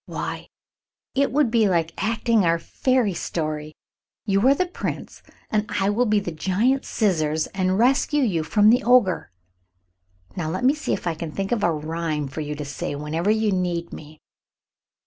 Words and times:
"Why, 0.07 0.47
it 1.13 1.31
would 1.31 1.51
be 1.51 1.69
like 1.69 1.93
acting 2.03 2.43
our 2.43 2.57
fairy 2.57 3.13
story. 3.13 3.75
You 4.25 4.47
are 4.47 4.55
the 4.55 4.65
Prince, 4.65 5.21
and 5.51 5.69
I 5.79 5.91
will 5.91 6.07
be 6.07 6.19
the 6.19 6.31
giant 6.31 6.85
scissors 6.85 7.45
and 7.53 7.77
rescue 7.77 8.23
you 8.23 8.41
from 8.41 8.71
the 8.71 8.81
Ogre. 8.83 9.29
Now 10.35 10.49
let 10.49 10.63
me 10.63 10.73
see 10.73 10.93
if 10.93 11.05
I 11.05 11.13
can 11.13 11.31
think 11.31 11.51
of 11.51 11.63
a 11.63 11.71
rhyme 11.71 12.27
for 12.27 12.41
you 12.41 12.55
to 12.55 12.65
say 12.65 12.95
whenever 12.95 13.29
you 13.29 13.51
need 13.51 13.93
me." 13.93 14.19